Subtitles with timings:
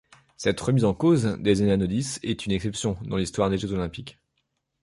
[0.35, 4.17] Cette remise en cause des hellanodices est une exception dans l'histoire des Jeux olympiques.